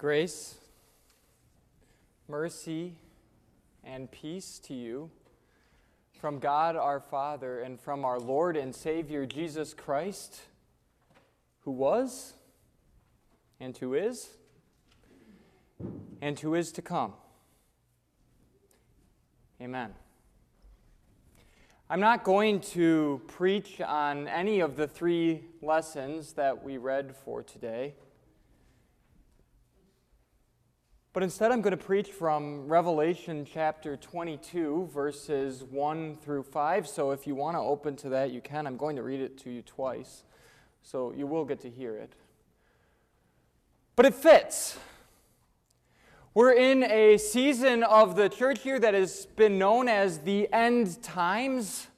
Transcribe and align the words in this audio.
Grace, 0.00 0.54
mercy, 2.26 2.94
and 3.84 4.10
peace 4.10 4.58
to 4.60 4.72
you 4.72 5.10
from 6.18 6.38
God 6.38 6.74
our 6.74 7.00
Father 7.00 7.60
and 7.60 7.78
from 7.78 8.06
our 8.06 8.18
Lord 8.18 8.56
and 8.56 8.74
Savior 8.74 9.26
Jesus 9.26 9.74
Christ, 9.74 10.40
who 11.64 11.72
was, 11.72 12.32
and 13.60 13.76
who 13.76 13.92
is, 13.92 14.30
and 16.22 16.40
who 16.40 16.54
is 16.54 16.72
to 16.72 16.80
come. 16.80 17.12
Amen. 19.60 19.92
I'm 21.90 22.00
not 22.00 22.24
going 22.24 22.60
to 22.72 23.20
preach 23.26 23.82
on 23.82 24.28
any 24.28 24.60
of 24.60 24.76
the 24.76 24.88
three 24.88 25.44
lessons 25.60 26.32
that 26.32 26.64
we 26.64 26.78
read 26.78 27.14
for 27.14 27.42
today. 27.42 27.96
But 31.12 31.24
instead, 31.24 31.50
I'm 31.50 31.60
going 31.60 31.76
to 31.76 31.84
preach 31.84 32.08
from 32.08 32.68
Revelation 32.68 33.44
chapter 33.44 33.96
22, 33.96 34.90
verses 34.94 35.64
1 35.64 36.18
through 36.22 36.44
5. 36.44 36.86
So 36.86 37.10
if 37.10 37.26
you 37.26 37.34
want 37.34 37.56
to 37.56 37.60
open 37.60 37.96
to 37.96 38.10
that, 38.10 38.30
you 38.30 38.40
can. 38.40 38.64
I'm 38.64 38.76
going 38.76 38.94
to 38.94 39.02
read 39.02 39.18
it 39.18 39.36
to 39.38 39.50
you 39.50 39.62
twice, 39.62 40.22
so 40.82 41.12
you 41.12 41.26
will 41.26 41.44
get 41.44 41.60
to 41.62 41.68
hear 41.68 41.96
it. 41.96 42.12
But 43.96 44.06
it 44.06 44.14
fits. 44.14 44.78
We're 46.32 46.52
in 46.52 46.84
a 46.84 47.18
season 47.18 47.82
of 47.82 48.14
the 48.14 48.28
church 48.28 48.60
here 48.60 48.78
that 48.78 48.94
has 48.94 49.26
been 49.34 49.58
known 49.58 49.88
as 49.88 50.18
the 50.18 50.48
end 50.52 51.02
times. 51.02 51.88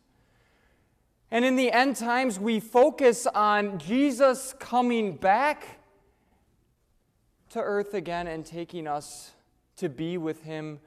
And 1.30 1.44
in 1.44 1.56
the 1.56 1.70
end 1.70 1.96
times, 1.96 2.40
we 2.40 2.60
focus 2.60 3.26
on 3.26 3.78
Jesus 3.78 4.54
coming 4.58 5.16
back 5.16 5.81
to 7.52 7.60
earth 7.60 7.94
again 7.94 8.26
and 8.26 8.44
taking 8.44 8.86
us 8.86 9.32
to 9.76 9.88
be 9.88 10.16
with 10.16 10.42
Him 10.42 10.80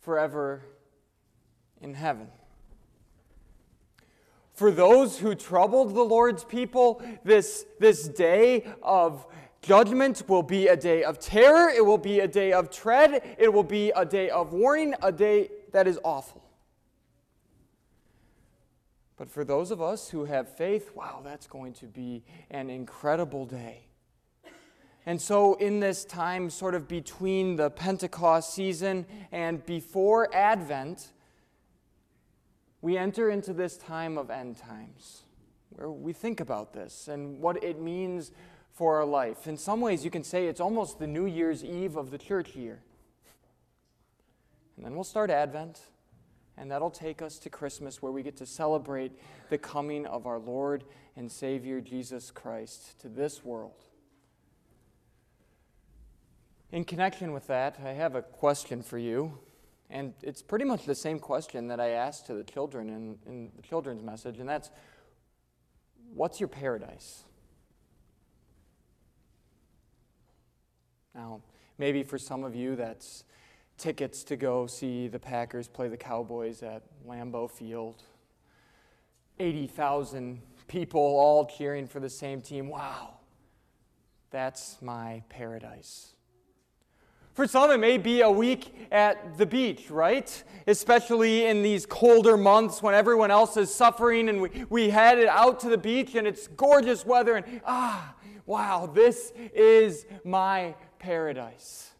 forever 0.00 0.62
in 1.80 1.94
heaven. 1.94 2.28
For 4.52 4.70
those 4.70 5.18
who 5.18 5.34
troubled 5.34 5.94
the 5.94 6.02
Lord's 6.02 6.44
people, 6.44 7.02
this, 7.24 7.64
this 7.78 8.06
day 8.06 8.66
of 8.82 9.26
judgment 9.62 10.22
will 10.28 10.42
be 10.42 10.68
a 10.68 10.76
day 10.76 11.02
of 11.02 11.18
terror, 11.18 11.70
it 11.70 11.84
will 11.84 11.98
be 11.98 12.20
a 12.20 12.28
day 12.28 12.52
of 12.52 12.70
tread, 12.70 13.36
it 13.38 13.52
will 13.52 13.64
be 13.64 13.90
a 13.96 14.04
day 14.04 14.30
of 14.30 14.52
warning, 14.52 14.94
a 15.02 15.10
day 15.10 15.48
that 15.72 15.88
is 15.88 15.98
awful. 16.04 16.44
But 19.16 19.28
for 19.28 19.44
those 19.44 19.70
of 19.70 19.82
us 19.82 20.08
who 20.10 20.24
have 20.24 20.56
faith, 20.56 20.92
wow, 20.94 21.20
that's 21.24 21.46
going 21.46 21.72
to 21.74 21.86
be 21.86 22.22
an 22.50 22.70
incredible 22.70 23.44
day. 23.44 23.89
And 25.06 25.20
so, 25.20 25.54
in 25.54 25.80
this 25.80 26.04
time, 26.04 26.50
sort 26.50 26.74
of 26.74 26.86
between 26.86 27.56
the 27.56 27.70
Pentecost 27.70 28.52
season 28.54 29.06
and 29.32 29.64
before 29.64 30.34
Advent, 30.34 31.12
we 32.82 32.96
enter 32.96 33.30
into 33.30 33.52
this 33.52 33.76
time 33.76 34.18
of 34.18 34.30
end 34.30 34.58
times 34.58 35.22
where 35.70 35.90
we 35.90 36.12
think 36.12 36.40
about 36.40 36.72
this 36.72 37.08
and 37.08 37.40
what 37.40 37.62
it 37.62 37.80
means 37.80 38.32
for 38.72 38.96
our 38.96 39.04
life. 39.04 39.46
In 39.46 39.56
some 39.56 39.80
ways, 39.80 40.04
you 40.04 40.10
can 40.10 40.24
say 40.24 40.46
it's 40.46 40.60
almost 40.60 40.98
the 40.98 41.06
New 41.06 41.26
Year's 41.26 41.64
Eve 41.64 41.96
of 41.96 42.10
the 42.10 42.18
church 42.18 42.54
year. 42.54 42.80
And 44.76 44.84
then 44.84 44.94
we'll 44.94 45.04
start 45.04 45.30
Advent, 45.30 45.80
and 46.56 46.70
that'll 46.70 46.90
take 46.90 47.20
us 47.20 47.38
to 47.40 47.50
Christmas 47.50 48.00
where 48.00 48.12
we 48.12 48.22
get 48.22 48.36
to 48.38 48.46
celebrate 48.46 49.12
the 49.50 49.58
coming 49.58 50.06
of 50.06 50.26
our 50.26 50.38
Lord 50.38 50.84
and 51.16 51.30
Savior 51.30 51.80
Jesus 51.80 52.30
Christ 52.30 52.98
to 53.00 53.08
this 53.08 53.44
world. 53.44 53.84
In 56.72 56.84
connection 56.84 57.32
with 57.32 57.48
that, 57.48 57.80
I 57.84 57.92
have 57.92 58.14
a 58.14 58.22
question 58.22 58.82
for 58.82 58.98
you. 58.98 59.38
And 59.90 60.14
it's 60.22 60.40
pretty 60.40 60.64
much 60.64 60.84
the 60.84 60.94
same 60.94 61.18
question 61.18 61.66
that 61.66 61.80
I 61.80 61.90
asked 61.90 62.26
to 62.26 62.34
the 62.34 62.44
children 62.44 62.88
in, 62.88 63.18
in 63.26 63.50
the 63.56 63.62
children's 63.62 64.02
message, 64.02 64.38
and 64.38 64.48
that's 64.48 64.70
what's 66.14 66.38
your 66.38 66.48
paradise? 66.48 67.24
Now, 71.12 71.40
maybe 71.76 72.04
for 72.04 72.18
some 72.18 72.44
of 72.44 72.54
you, 72.54 72.76
that's 72.76 73.24
tickets 73.78 74.22
to 74.24 74.36
go 74.36 74.68
see 74.68 75.08
the 75.08 75.18
Packers 75.18 75.66
play 75.66 75.88
the 75.88 75.96
Cowboys 75.96 76.62
at 76.62 76.82
Lambeau 77.04 77.50
Field. 77.50 78.04
80,000 79.40 80.40
people 80.68 81.00
all 81.00 81.46
cheering 81.46 81.88
for 81.88 81.98
the 81.98 82.10
same 82.10 82.40
team. 82.40 82.68
Wow, 82.68 83.14
that's 84.30 84.80
my 84.80 85.24
paradise. 85.28 86.14
For 87.40 87.46
some, 87.46 87.70
it 87.70 87.78
may 87.78 87.96
be 87.96 88.20
a 88.20 88.30
week 88.30 88.74
at 88.92 89.38
the 89.38 89.46
beach, 89.46 89.88
right? 89.88 90.44
Especially 90.66 91.46
in 91.46 91.62
these 91.62 91.86
colder 91.86 92.36
months 92.36 92.82
when 92.82 92.92
everyone 92.92 93.30
else 93.30 93.56
is 93.56 93.74
suffering 93.74 94.28
and 94.28 94.42
we, 94.42 94.66
we 94.68 94.90
headed 94.90 95.26
out 95.26 95.58
to 95.60 95.70
the 95.70 95.78
beach 95.78 96.14
and 96.16 96.26
it's 96.26 96.48
gorgeous 96.48 97.06
weather 97.06 97.36
and 97.36 97.62
ah, 97.64 98.14
wow, 98.44 98.84
this 98.84 99.32
is 99.54 100.04
my 100.22 100.74
paradise. 100.98 101.92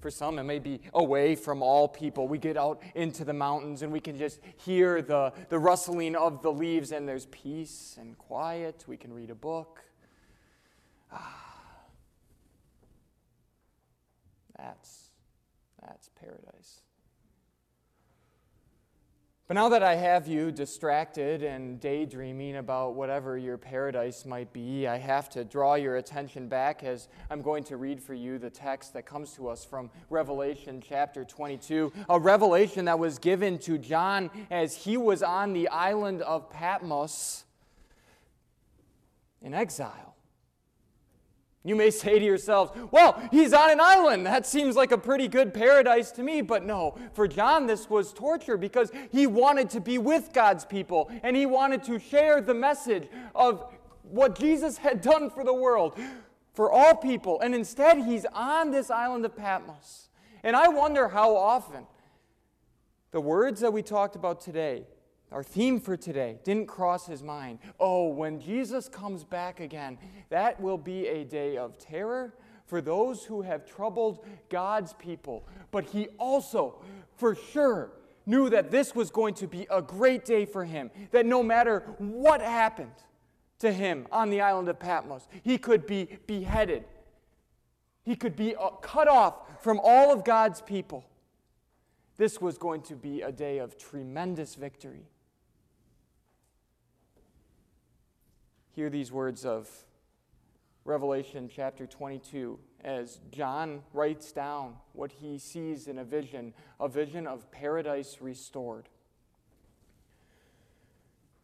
For 0.00 0.10
some, 0.10 0.38
it 0.38 0.44
may 0.44 0.58
be 0.58 0.80
away 0.94 1.34
from 1.34 1.62
all 1.62 1.86
people. 1.86 2.28
We 2.28 2.38
get 2.38 2.56
out 2.56 2.80
into 2.94 3.26
the 3.26 3.34
mountains 3.34 3.82
and 3.82 3.92
we 3.92 4.00
can 4.00 4.16
just 4.16 4.40
hear 4.56 5.02
the, 5.02 5.34
the 5.50 5.58
rustling 5.58 6.16
of 6.16 6.40
the 6.40 6.50
leaves, 6.50 6.92
and 6.92 7.06
there's 7.06 7.26
peace 7.26 7.98
and 8.00 8.16
quiet. 8.16 8.86
We 8.86 8.96
can 8.96 9.12
read 9.12 9.28
a 9.28 9.34
book. 9.34 9.84
Ah. 11.12 11.55
That's, 14.58 15.10
that's 15.82 16.10
paradise. 16.20 16.80
But 19.48 19.54
now 19.54 19.68
that 19.68 19.84
I 19.84 19.94
have 19.94 20.26
you 20.26 20.50
distracted 20.50 21.44
and 21.44 21.78
daydreaming 21.78 22.56
about 22.56 22.96
whatever 22.96 23.38
your 23.38 23.56
paradise 23.56 24.26
might 24.26 24.52
be, 24.52 24.88
I 24.88 24.98
have 24.98 25.28
to 25.30 25.44
draw 25.44 25.76
your 25.76 25.98
attention 25.98 26.48
back 26.48 26.82
as 26.82 27.06
I'm 27.30 27.42
going 27.42 27.62
to 27.64 27.76
read 27.76 28.02
for 28.02 28.12
you 28.12 28.38
the 28.38 28.50
text 28.50 28.92
that 28.94 29.06
comes 29.06 29.34
to 29.34 29.46
us 29.46 29.64
from 29.64 29.88
Revelation 30.10 30.82
chapter 30.84 31.24
22, 31.24 31.92
a 32.08 32.18
revelation 32.18 32.86
that 32.86 32.98
was 32.98 33.20
given 33.20 33.56
to 33.60 33.78
John 33.78 34.30
as 34.50 34.74
he 34.74 34.96
was 34.96 35.22
on 35.22 35.52
the 35.52 35.68
island 35.68 36.22
of 36.22 36.50
Patmos 36.50 37.44
in 39.40 39.54
exile. 39.54 40.15
You 41.66 41.74
may 41.74 41.90
say 41.90 42.20
to 42.20 42.24
yourselves, 42.24 42.70
well, 42.92 43.20
he's 43.32 43.52
on 43.52 43.72
an 43.72 43.80
island. 43.80 44.24
That 44.24 44.46
seems 44.46 44.76
like 44.76 44.92
a 44.92 44.98
pretty 44.98 45.26
good 45.26 45.52
paradise 45.52 46.12
to 46.12 46.22
me. 46.22 46.40
But 46.40 46.64
no, 46.64 46.96
for 47.12 47.26
John, 47.26 47.66
this 47.66 47.90
was 47.90 48.12
torture 48.12 48.56
because 48.56 48.92
he 49.10 49.26
wanted 49.26 49.68
to 49.70 49.80
be 49.80 49.98
with 49.98 50.32
God's 50.32 50.64
people 50.64 51.10
and 51.24 51.34
he 51.34 51.44
wanted 51.44 51.82
to 51.84 51.98
share 51.98 52.40
the 52.40 52.54
message 52.54 53.08
of 53.34 53.66
what 54.04 54.38
Jesus 54.38 54.78
had 54.78 55.00
done 55.00 55.28
for 55.28 55.42
the 55.42 55.52
world, 55.52 55.98
for 56.54 56.70
all 56.70 56.94
people. 56.94 57.40
And 57.40 57.52
instead, 57.52 57.98
he's 57.98 58.26
on 58.32 58.70
this 58.70 58.88
island 58.88 59.24
of 59.24 59.36
Patmos. 59.36 60.08
And 60.44 60.54
I 60.54 60.68
wonder 60.68 61.08
how 61.08 61.34
often 61.34 61.84
the 63.10 63.20
words 63.20 63.60
that 63.62 63.72
we 63.72 63.82
talked 63.82 64.14
about 64.14 64.40
today 64.40 64.84
our 65.36 65.42
theme 65.42 65.78
for 65.78 65.98
today 65.98 66.38
didn't 66.44 66.64
cross 66.64 67.06
his 67.06 67.22
mind. 67.22 67.58
Oh, 67.78 68.08
when 68.08 68.40
Jesus 68.40 68.88
comes 68.88 69.22
back 69.22 69.60
again, 69.60 69.98
that 70.30 70.58
will 70.58 70.78
be 70.78 71.08
a 71.08 71.24
day 71.24 71.58
of 71.58 71.76
terror 71.76 72.32
for 72.64 72.80
those 72.80 73.22
who 73.22 73.42
have 73.42 73.66
troubled 73.66 74.24
God's 74.48 74.94
people. 74.94 75.46
But 75.70 75.84
he 75.84 76.08
also, 76.18 76.80
for 77.16 77.34
sure, 77.34 77.90
knew 78.24 78.48
that 78.48 78.70
this 78.70 78.94
was 78.94 79.10
going 79.10 79.34
to 79.34 79.46
be 79.46 79.66
a 79.70 79.82
great 79.82 80.24
day 80.24 80.46
for 80.46 80.64
him, 80.64 80.90
that 81.10 81.26
no 81.26 81.42
matter 81.42 81.80
what 81.98 82.40
happened 82.40 82.94
to 83.58 83.70
him 83.70 84.06
on 84.10 84.30
the 84.30 84.40
island 84.40 84.70
of 84.70 84.78
Patmos, 84.78 85.28
he 85.44 85.58
could 85.58 85.86
be 85.86 86.08
beheaded, 86.26 86.82
he 88.06 88.16
could 88.16 88.36
be 88.36 88.56
uh, 88.56 88.70
cut 88.80 89.06
off 89.06 89.62
from 89.62 89.82
all 89.84 90.10
of 90.10 90.24
God's 90.24 90.62
people. 90.62 91.04
This 92.16 92.40
was 92.40 92.56
going 92.56 92.80
to 92.84 92.96
be 92.96 93.20
a 93.20 93.30
day 93.30 93.58
of 93.58 93.76
tremendous 93.76 94.54
victory. 94.54 95.04
Hear 98.76 98.90
these 98.90 99.10
words 99.10 99.46
of 99.46 99.70
Revelation 100.84 101.48
chapter 101.50 101.86
22 101.86 102.58
as 102.84 103.20
John 103.32 103.80
writes 103.94 104.32
down 104.32 104.74
what 104.92 105.12
he 105.12 105.38
sees 105.38 105.86
in 105.86 105.96
a 105.96 106.04
vision, 106.04 106.52
a 106.78 106.86
vision 106.86 107.26
of 107.26 107.50
paradise 107.50 108.18
restored. 108.20 108.90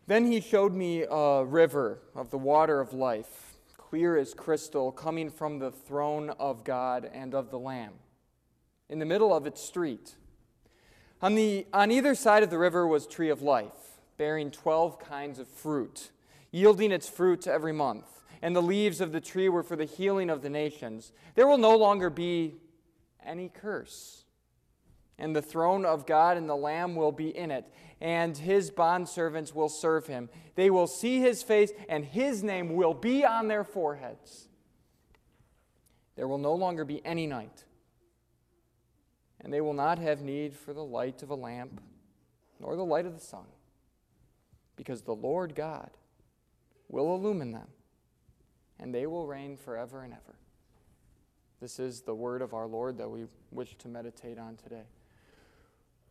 Then 0.07 0.31
he 0.31 0.43
showed 0.43 0.75
me 0.75 1.07
a 1.11 1.43
river 1.43 2.03
of 2.15 2.29
the 2.29 2.37
water 2.37 2.81
of 2.81 2.93
life, 2.93 3.55
clear 3.79 4.19
as 4.19 4.35
crystal, 4.35 4.93
coming 4.93 5.31
from 5.31 5.59
the 5.59 5.71
throne 5.71 6.35
of 6.39 6.65
God 6.65 7.09
and 7.15 7.35
of 7.35 7.51
the 7.51 7.59
Lamb. 7.59 7.95
In 8.91 8.99
the 8.99 9.07
middle 9.07 9.35
of 9.35 9.47
its 9.47 9.63
street, 9.63 10.17
on, 11.23 11.35
the, 11.35 11.67
on 11.73 11.91
either 11.91 12.15
side 12.15 12.43
of 12.43 12.51
the 12.51 12.59
river 12.59 12.87
was 12.87 13.07
tree 13.07 13.31
of 13.31 13.41
life, 13.41 14.03
bearing 14.19 14.51
12 14.51 14.99
kinds 14.99 15.39
of 15.39 15.49
fruit 15.49 16.11
yielding 16.53 16.93
its 16.93 17.09
fruit 17.09 17.41
to 17.43 17.53
every 17.53 17.73
month. 17.73 18.07
and 18.43 18.57
the 18.57 18.63
leaves 18.63 19.01
of 19.01 19.13
the 19.13 19.21
tree 19.21 19.49
were 19.49 19.63
for 19.63 19.77
the 19.77 19.85
healing 19.85 20.29
of 20.29 20.43
the 20.43 20.51
nations. 20.51 21.13
There 21.37 21.47
will 21.47 21.59
no 21.59 21.77
longer 21.77 22.11
be 22.11 22.57
any 23.25 23.49
curse. 23.49 24.25
And 25.17 25.35
the 25.35 25.41
throne 25.41 25.87
of 25.87 26.07
God 26.07 26.37
and 26.37 26.49
the 26.49 26.57
Lamb 26.57 26.97
will 26.97 27.13
be 27.13 27.29
in 27.29 27.53
it, 27.53 27.65
and 28.01 28.37
his 28.37 28.73
bondservants 28.73 29.55
will 29.55 29.69
serve 29.69 30.09
him. 30.09 30.29
They 30.57 30.71
will 30.71 30.89
see 30.89 31.21
his 31.21 31.45
face, 31.45 31.71
and 31.89 32.05
his 32.05 32.43
name 32.43 32.75
will 32.75 32.95
be 32.95 33.25
on 33.25 33.47
their 33.47 33.63
foreheads. 33.63 34.49
There 36.17 36.27
will 36.27 36.39
no 36.39 36.55
longer 36.55 36.85
be 36.85 37.01
any 37.07 37.29
night, 37.29 37.65
and 39.41 39.53
they 39.53 39.61
will 39.61 39.73
not 39.73 40.01
have 40.01 40.21
need 40.21 40.57
for 40.57 40.73
the 40.73 40.85
light 40.85 41.23
of 41.23 41.31
a 41.31 41.37
lamp, 41.37 41.81
nor 42.59 42.75
the 42.75 42.85
light 42.85 43.07
of 43.07 43.15
the 43.15 43.25
sun, 43.25 43.47
because 44.75 45.03
the 45.03 45.15
Lord 45.15 45.55
God 45.55 45.91
will 46.93 47.15
illumine 47.17 47.51
them, 47.51 47.67
and 48.79 48.95
they 48.95 49.07
will 49.07 49.27
reign 49.27 49.57
forever 49.57 50.05
and 50.05 50.13
ever. 50.13 50.37
This 51.61 51.81
is 51.81 52.03
the 52.03 52.15
word 52.15 52.43
of 52.43 52.55
our 52.55 52.67
Lord 52.67 52.99
that 52.99 53.09
we 53.09 53.25
wish 53.51 53.77
to 53.79 53.89
meditate 53.89 54.39
on 54.39 54.57
today. 54.57 54.85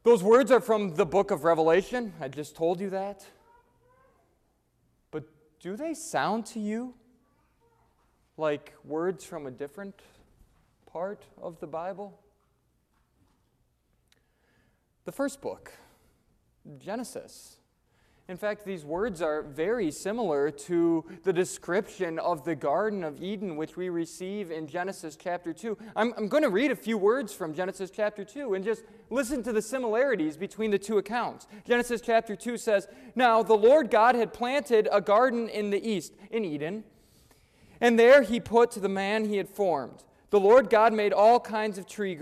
Those 0.04 0.24
words 0.24 0.50
are 0.50 0.60
from 0.60 0.96
the 0.96 1.06
book 1.06 1.30
of 1.30 1.44
Revelation. 1.44 2.14
I 2.20 2.28
just 2.28 2.56
told 2.56 2.82
you 2.82 2.90
that. 2.90 3.24
But 5.12 5.26
do 5.60 5.76
they 5.76 5.94
sound 5.94 6.48
to 6.48 6.60
you 6.60 6.96
like 8.36 8.74
words 8.84 9.24
from 9.24 9.46
a 9.46 9.52
different 9.52 10.02
part 10.92 11.24
of 11.40 11.60
the 11.60 11.68
Bible? 11.68 12.20
The 15.06 15.12
first 15.12 15.42
book, 15.42 15.72
Genesis. 16.80 17.58
In 18.32 18.38
fact, 18.38 18.64
these 18.64 18.86
words 18.86 19.22
are 19.22 19.42
very 19.42 19.92
similar 19.92 20.50
to 20.52 21.04
the 21.26 21.34
description 21.34 22.18
of 22.18 22.46
the 22.46 22.56
Garden 22.56 23.04
of 23.04 23.22
Eden, 23.22 23.58
which 23.58 23.76
we 23.76 23.90
receive 23.90 24.52
in 24.52 24.68
Genesis 24.68 25.18
chapter 25.18 25.52
2. 25.52 25.78
I'm, 25.98 26.14
I'm 26.16 26.30
going 26.30 26.44
to 26.44 26.50
read 26.50 26.72
a 26.72 26.76
few 26.78 26.98
words 26.98 27.34
from 27.34 27.54
Genesis 27.54 27.92
chapter 27.92 28.24
2 28.24 28.54
and 28.54 28.64
just 28.64 28.84
listen 29.10 29.44
to 29.44 29.52
the 29.52 29.62
similarities 29.62 30.38
between 30.38 30.72
the 30.72 30.80
two 30.80 30.98
accounts. 30.98 31.46
Genesis 31.68 32.00
chapter 32.00 32.38
2 32.38 32.56
says, 32.56 32.88
Now 33.16 33.44
the 33.44 33.54
Lord 33.54 33.92
God 33.92 34.16
had 34.16 34.32
planted 34.32 34.88
a 34.94 35.02
garden 35.02 35.50
in 35.50 35.70
the 35.70 35.86
east, 35.86 36.14
in 36.30 36.46
Eden, 36.46 36.86
and 37.82 38.00
there 38.00 38.22
he 38.22 38.40
put 38.40 38.72
the 38.72 38.88
man 38.88 39.26
he 39.26 39.36
had 39.36 39.50
formed. 39.50 40.06
The 40.30 40.40
Lord 40.40 40.70
God 40.70 40.94
made 40.94 41.12
all 41.12 41.42
kinds 41.42 41.78
of 41.78 41.86
tree 41.86 42.16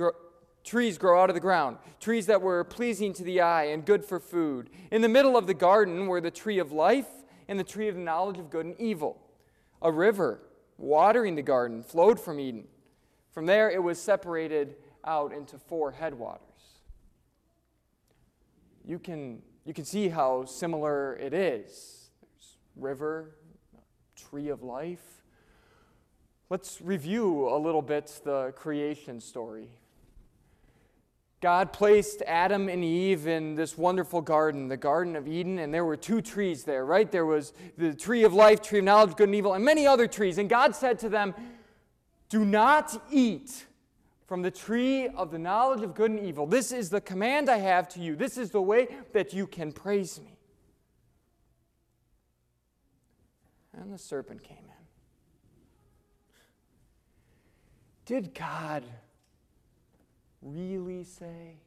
trees 0.63 0.97
grow 0.97 1.21
out 1.21 1.29
of 1.29 1.33
the 1.33 1.39
ground, 1.39 1.77
trees 1.99 2.25
that 2.27 2.41
were 2.41 2.63
pleasing 2.63 3.13
to 3.13 3.23
the 3.23 3.41
eye 3.41 3.65
and 3.65 3.85
good 3.85 4.05
for 4.05 4.19
food. 4.19 4.69
In 4.91 5.01
the 5.01 5.09
middle 5.09 5.37
of 5.37 5.47
the 5.47 5.53
garden 5.53 6.07
were 6.07 6.21
the 6.21 6.31
tree 6.31 6.59
of 6.59 6.71
life 6.71 7.07
and 7.47 7.59
the 7.59 7.63
tree 7.63 7.87
of 7.87 7.95
the 7.95 8.01
knowledge 8.01 8.37
of 8.37 8.49
good 8.49 8.65
and 8.65 8.79
evil. 8.79 9.19
A 9.81 9.91
river 9.91 10.41
watering 10.77 11.35
the 11.35 11.41
garden 11.41 11.83
flowed 11.83 12.19
from 12.19 12.39
Eden. 12.39 12.67
From 13.31 13.45
there, 13.45 13.69
it 13.69 13.81
was 13.81 14.01
separated 14.01 14.75
out 15.05 15.33
into 15.33 15.57
four 15.57 15.91
headwaters. 15.91 16.41
You 18.85 18.99
can, 18.99 19.41
you 19.65 19.73
can 19.73 19.85
see 19.85 20.09
how 20.09 20.45
similar 20.45 21.15
it 21.15 21.33
is. 21.33 22.09
There's 22.21 22.57
river, 22.75 23.35
tree 24.15 24.49
of 24.49 24.63
life. 24.63 25.23
Let's 26.49 26.81
review 26.81 27.47
a 27.49 27.57
little 27.57 27.81
bit 27.81 28.21
the 28.23 28.51
creation 28.55 29.21
story 29.21 29.69
God 31.41 31.71
placed 31.71 32.21
Adam 32.27 32.67
and 32.67 32.83
Eve 32.83 33.25
in 33.25 33.55
this 33.55 33.77
wonderful 33.77 34.19
garden, 34.19 34.67
the 34.67 34.75
Garden 34.75 35.15
of 35.15 35.25
Eden, 35.25 35.59
and 35.59 35.73
there 35.73 35.85
were 35.85 35.95
two 35.95 36.21
trees 36.21 36.65
there, 36.65 36.85
right? 36.85 37.09
There 37.09 37.25
was 37.25 37.53
the 37.77 37.93
tree 37.93 38.25
of 38.25 38.33
life, 38.33 38.61
tree 38.61 38.79
of 38.79 38.85
knowledge, 38.85 39.15
good 39.15 39.29
and 39.29 39.35
evil, 39.35 39.53
and 39.53 39.63
many 39.63 39.87
other 39.87 40.05
trees. 40.05 40.37
And 40.37 40.49
God 40.49 40.75
said 40.75 40.99
to 40.99 41.09
them, 41.09 41.33
Do 42.27 42.43
not 42.43 43.01
eat 43.09 43.65
from 44.27 44.41
the 44.41 44.51
tree 44.51 45.07
of 45.07 45.31
the 45.31 45.39
knowledge 45.39 45.81
of 45.81 45.95
good 45.95 46.11
and 46.11 46.19
evil. 46.19 46.45
This 46.45 46.73
is 46.73 46.89
the 46.89 47.01
command 47.01 47.49
I 47.49 47.57
have 47.57 47.87
to 47.89 48.01
you. 48.01 48.17
This 48.17 48.37
is 48.37 48.51
the 48.51 48.61
way 48.61 48.89
that 49.13 49.33
you 49.33 49.47
can 49.47 49.71
praise 49.71 50.19
me. 50.19 50.37
And 53.73 53.93
the 53.93 53.97
serpent 53.97 54.43
came 54.43 54.57
in. 54.57 54.63
Did 58.05 58.33
God 58.33 58.83
really 60.41 61.03
say? 61.03 61.57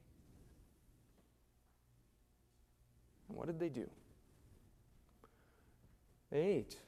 And 3.28 3.36
what 3.36 3.46
did 3.46 3.58
they 3.58 3.69
do? 3.69 3.88
They 6.30 6.40
ate 6.40 6.78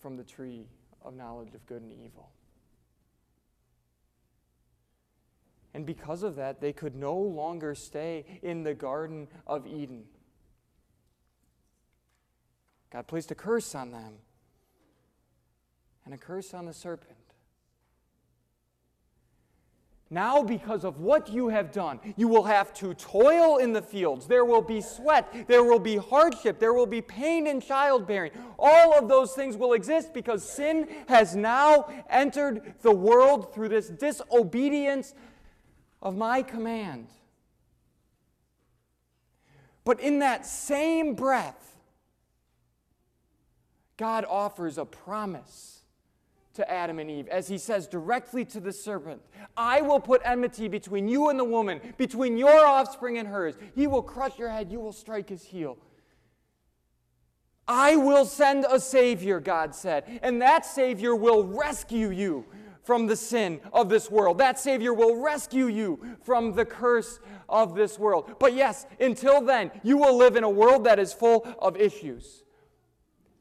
from 0.00 0.16
the 0.16 0.24
tree 0.24 0.66
of 1.04 1.14
knowledge 1.14 1.54
of 1.54 1.64
good 1.66 1.82
and 1.82 1.92
evil. 1.92 2.30
And 5.74 5.86
because 5.86 6.22
of 6.22 6.36
that, 6.36 6.60
they 6.60 6.72
could 6.72 6.94
no 6.94 7.16
longer 7.16 7.74
stay 7.74 8.40
in 8.42 8.62
the 8.62 8.74
Garden 8.74 9.28
of 9.46 9.66
Eden. 9.66 10.04
God 12.90 13.06
placed 13.06 13.30
a 13.30 13.34
curse 13.34 13.74
on 13.74 13.90
them 13.90 14.14
and 16.04 16.12
a 16.12 16.18
curse 16.18 16.52
on 16.52 16.66
the 16.66 16.74
serpent. 16.74 17.16
Now, 20.12 20.42
because 20.42 20.84
of 20.84 21.00
what 21.00 21.30
you 21.30 21.48
have 21.48 21.72
done, 21.72 21.98
you 22.18 22.28
will 22.28 22.42
have 22.42 22.74
to 22.74 22.92
toil 22.92 23.56
in 23.56 23.72
the 23.72 23.80
fields. 23.80 24.26
There 24.26 24.44
will 24.44 24.60
be 24.60 24.82
sweat. 24.82 25.46
There 25.48 25.64
will 25.64 25.78
be 25.78 25.96
hardship. 25.96 26.58
There 26.58 26.74
will 26.74 26.84
be 26.84 27.00
pain 27.00 27.46
in 27.46 27.62
childbearing. 27.62 28.32
All 28.58 28.92
of 28.92 29.08
those 29.08 29.32
things 29.32 29.56
will 29.56 29.72
exist 29.72 30.12
because 30.12 30.46
sin 30.46 30.86
has 31.08 31.34
now 31.34 31.86
entered 32.10 32.74
the 32.82 32.92
world 32.92 33.54
through 33.54 33.70
this 33.70 33.88
disobedience 33.88 35.14
of 36.02 36.14
my 36.14 36.42
command. 36.42 37.06
But 39.82 39.98
in 39.98 40.18
that 40.18 40.44
same 40.44 41.14
breath, 41.14 41.78
God 43.96 44.26
offers 44.28 44.76
a 44.76 44.84
promise 44.84 45.81
to 46.54 46.70
Adam 46.70 46.98
and 46.98 47.10
Eve, 47.10 47.28
as 47.28 47.48
he 47.48 47.58
says 47.58 47.86
directly 47.86 48.44
to 48.46 48.60
the 48.60 48.72
serpent, 48.72 49.22
I 49.56 49.80
will 49.80 50.00
put 50.00 50.20
enmity 50.24 50.68
between 50.68 51.08
you 51.08 51.28
and 51.28 51.38
the 51.38 51.44
woman, 51.44 51.80
between 51.96 52.36
your 52.36 52.66
offspring 52.66 53.18
and 53.18 53.28
hers. 53.28 53.54
He 53.74 53.86
will 53.86 54.02
crush 54.02 54.38
your 54.38 54.50
head, 54.50 54.70
you 54.70 54.80
will 54.80 54.92
strike 54.92 55.28
his 55.28 55.42
heel. 55.42 55.78
I 57.66 57.96
will 57.96 58.24
send 58.24 58.66
a 58.68 58.80
Savior, 58.80 59.40
God 59.40 59.74
said, 59.74 60.20
and 60.22 60.42
that 60.42 60.66
Savior 60.66 61.14
will 61.14 61.44
rescue 61.44 62.10
you 62.10 62.44
from 62.82 63.06
the 63.06 63.16
sin 63.16 63.60
of 63.72 63.88
this 63.88 64.10
world. 64.10 64.38
That 64.38 64.58
Savior 64.58 64.92
will 64.92 65.16
rescue 65.16 65.66
you 65.66 66.16
from 66.22 66.54
the 66.54 66.64
curse 66.64 67.20
of 67.48 67.74
this 67.74 67.98
world. 67.98 68.34
But 68.40 68.54
yes, 68.54 68.86
until 68.98 69.40
then, 69.40 69.70
you 69.82 69.96
will 69.96 70.16
live 70.16 70.36
in 70.36 70.44
a 70.44 70.50
world 70.50 70.84
that 70.84 70.98
is 70.98 71.12
full 71.12 71.46
of 71.60 71.76
issues. 71.76 72.42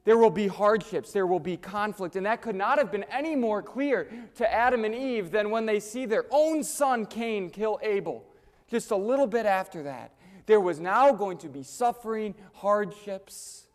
There 0.03 0.17
will 0.17 0.31
be 0.31 0.48
hardships, 0.48 1.12
there 1.12 1.27
will 1.27 1.39
be 1.39 1.58
conflict, 1.58 2.15
and 2.15 2.25
that 2.25 2.41
could 2.41 2.55
not 2.55 2.79
have 2.79 2.91
been 2.91 3.03
any 3.03 3.36
more 3.36 3.62
clear 3.62 4.12
to 4.36 4.51
Adam 4.51 4.84
and 4.84 4.96
Eve 4.96 5.29
than 5.29 5.51
when 5.51 5.65
they 5.65 5.79
see 5.79 6.05
their 6.05 6.25
own 6.31 6.63
son 6.63 7.05
Cain 7.05 7.50
kill 7.50 7.79
Abel. 7.84 8.25
Just 8.67 8.89
a 8.91 8.96
little 8.96 9.27
bit 9.27 9.46
after 9.46 9.84
that, 9.84 10.13
there 10.48 10.60
was 10.60 10.79
now 10.79 11.12
going 11.12 11.38
to 11.39 11.50
be 11.50 11.62
suffering, 11.62 12.34
hardships, 12.53 13.67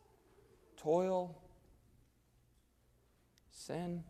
toil, 0.76 1.38
sin. 3.50 4.02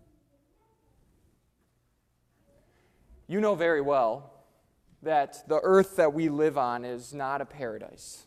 You 3.26 3.40
know 3.40 3.54
very 3.54 3.80
well 3.80 4.32
that 5.02 5.46
the 5.48 5.60
earth 5.62 5.96
that 5.96 6.14
we 6.14 6.28
live 6.28 6.56
on 6.56 6.84
is 6.84 7.12
not 7.12 7.40
a 7.40 7.44
paradise. 7.44 8.25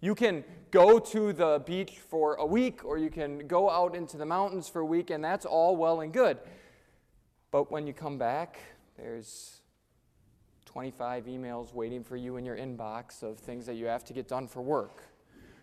You 0.00 0.14
can 0.14 0.44
go 0.70 0.98
to 0.98 1.32
the 1.32 1.62
beach 1.64 1.98
for 2.10 2.34
a 2.34 2.44
week 2.44 2.84
or 2.84 2.98
you 2.98 3.10
can 3.10 3.46
go 3.46 3.70
out 3.70 3.94
into 3.94 4.16
the 4.16 4.26
mountains 4.26 4.68
for 4.68 4.80
a 4.80 4.84
week, 4.84 5.10
and 5.10 5.24
that's 5.24 5.46
all 5.46 5.76
well 5.76 6.00
and 6.00 6.12
good. 6.12 6.38
But 7.50 7.70
when 7.70 7.86
you 7.86 7.94
come 7.94 8.18
back, 8.18 8.58
there's 8.96 9.62
25 10.66 11.24
emails 11.24 11.72
waiting 11.72 12.04
for 12.04 12.16
you 12.16 12.36
in 12.36 12.44
your 12.44 12.56
inbox 12.56 13.22
of 13.22 13.38
things 13.38 13.64
that 13.66 13.76
you 13.76 13.86
have 13.86 14.04
to 14.04 14.12
get 14.12 14.28
done 14.28 14.46
for 14.46 14.60
work. 14.60 15.02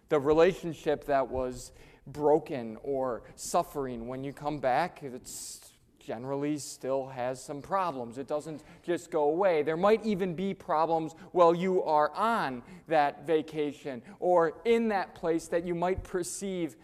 The 0.10 0.20
relationship 0.20 1.06
that 1.06 1.30
was 1.30 1.72
broken 2.08 2.78
or 2.82 3.24
suffering, 3.36 4.08
when 4.08 4.24
you 4.24 4.34
come 4.34 4.60
back, 4.60 5.04
it's 5.04 5.73
generally 6.04 6.58
still 6.58 7.08
has 7.08 7.44
some 7.44 7.62
problems. 7.62 8.18
It 8.18 8.28
doesn't 8.28 8.64
just 8.84 9.10
go 9.10 9.26
away. 9.26 9.64
There 9.64 9.78
might 9.78 10.06
even 10.06 10.36
be 10.36 10.54
problems 10.54 11.14
while 11.32 11.56
you 11.56 11.82
are 11.84 12.12
on 12.12 12.62
that 12.88 13.26
vacation 13.26 14.02
or 14.20 14.62
in 14.66 14.90
that 14.90 15.16
place 15.16 15.48
that 15.48 15.66
you 15.66 15.74
might 15.74 16.04
perceive 16.04 16.76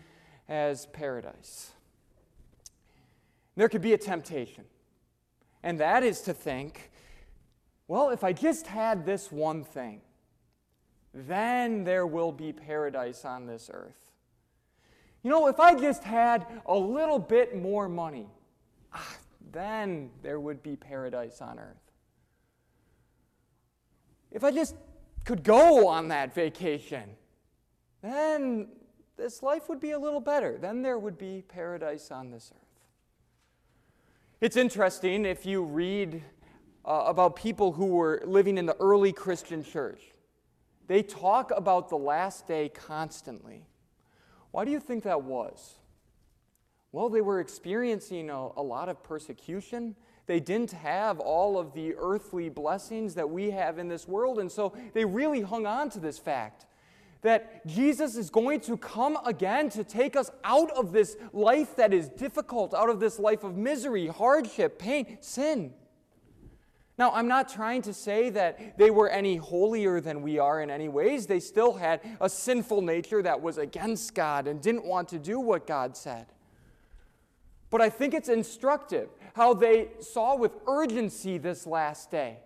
as 0.47 0.85
paradise. 0.87 1.71
There 3.55 3.67
could 3.67 3.81
be 3.81 3.93
a 3.93 3.97
temptation, 3.97 4.63
and 5.63 5.79
that 5.79 6.03
is 6.03 6.21
to 6.21 6.33
think, 6.33 6.91
well, 7.87 8.09
if 8.09 8.23
I 8.23 8.31
just 8.31 8.67
had 8.67 9.05
this 9.05 9.31
one 9.31 9.63
thing, 9.63 10.01
then 11.13 11.83
there 11.83 12.07
will 12.07 12.31
be 12.31 12.53
paradise 12.53 13.25
on 13.25 13.47
this 13.47 13.69
earth. 13.73 14.11
You 15.23 15.29
know, 15.29 15.47
if 15.47 15.59
I 15.59 15.75
just 15.75 16.03
had 16.03 16.45
a 16.65 16.77
little 16.77 17.19
bit 17.19 17.57
more 17.57 17.89
money, 17.89 18.29
then 19.51 20.09
there 20.21 20.39
would 20.39 20.61
be 20.61 20.75
paradise 20.75 21.41
on 21.41 21.59
earth. 21.59 21.91
If 24.31 24.43
I 24.43 24.51
just 24.51 24.75
could 25.25 25.43
go 25.43 25.87
on 25.87 26.07
that 26.09 26.33
vacation, 26.33 27.09
then 28.01 28.67
this 29.17 29.43
life 29.43 29.69
would 29.69 29.79
be 29.79 29.91
a 29.91 29.99
little 29.99 30.21
better. 30.21 30.57
Then 30.57 30.81
there 30.81 30.97
would 30.97 31.17
be 31.17 31.43
paradise 31.47 32.11
on 32.11 32.31
this 32.31 32.51
earth. 32.55 32.61
It's 34.41 34.55
interesting 34.55 35.25
if 35.25 35.45
you 35.45 35.63
read 35.63 36.23
uh, 36.85 37.03
about 37.07 37.35
people 37.35 37.73
who 37.73 37.87
were 37.87 38.21
living 38.25 38.57
in 38.57 38.65
the 38.65 38.75
early 38.77 39.11
Christian 39.11 39.63
church. 39.63 40.01
They 40.87 41.03
talk 41.03 41.51
about 41.55 41.89
the 41.89 41.97
last 41.97 42.47
day 42.47 42.69
constantly. 42.69 43.65
Why 44.51 44.65
do 44.65 44.71
you 44.71 44.79
think 44.79 45.03
that 45.03 45.23
was? 45.23 45.75
Well, 46.91 47.09
they 47.09 47.21
were 47.21 47.39
experiencing 47.39 48.29
a, 48.29 48.49
a 48.57 48.63
lot 48.63 48.89
of 48.89 49.03
persecution. 49.03 49.95
They 50.25 50.39
didn't 50.39 50.71
have 50.71 51.19
all 51.19 51.57
of 51.57 51.73
the 51.73 51.95
earthly 51.97 52.49
blessings 52.49 53.15
that 53.15 53.29
we 53.29 53.51
have 53.51 53.77
in 53.77 53.87
this 53.87 54.07
world, 54.07 54.39
and 54.39 54.51
so 54.51 54.73
they 54.93 55.05
really 55.05 55.41
hung 55.41 55.65
on 55.65 55.89
to 55.91 55.99
this 55.99 56.17
fact 56.17 56.65
that 57.21 57.65
Jesus 57.67 58.15
is 58.15 58.29
going 58.29 58.61
to 58.61 58.77
come 58.77 59.17
again 59.25 59.69
to 59.69 59.83
take 59.83 60.15
us 60.15 60.31
out 60.43 60.71
of 60.71 60.91
this 60.91 61.17
life 61.33 61.75
that 61.75 61.93
is 61.93 62.09
difficult, 62.09 62.73
out 62.73 62.89
of 62.89 62.99
this 62.99 63.19
life 63.19 63.43
of 63.43 63.57
misery, 63.57 64.07
hardship, 64.07 64.79
pain, 64.79 65.17
sin. 65.19 65.73
Now, 66.97 67.11
I'm 67.11 67.27
not 67.27 67.49
trying 67.49 67.81
to 67.83 67.93
say 67.93 68.29
that 68.31 68.77
they 68.77 68.91
were 68.91 69.09
any 69.09 69.37
holier 69.37 70.01
than 70.01 70.21
we 70.21 70.37
are 70.37 70.61
in 70.61 70.69
any 70.69 70.89
ways. 70.89 71.27
They 71.27 71.39
still 71.39 71.73
had 71.73 72.01
a 72.19 72.29
sinful 72.29 72.81
nature 72.81 73.21
that 73.21 73.41
was 73.41 73.57
against 73.57 74.13
God 74.13 74.47
and 74.47 74.61
didn't 74.61 74.85
want 74.85 75.07
to 75.09 75.19
do 75.19 75.39
what 75.39 75.65
God 75.65 75.95
said. 75.95 76.27
But 77.69 77.81
I 77.81 77.89
think 77.89 78.13
it's 78.13 78.29
instructive 78.29 79.09
how 79.33 79.53
they 79.53 79.89
saw 79.99 80.35
with 80.35 80.51
urgency 80.67 81.37
this 81.37 81.67
last 81.67 82.09
day. 82.09 82.39